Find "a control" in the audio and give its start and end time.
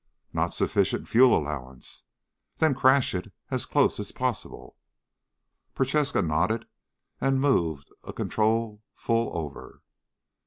8.03-8.81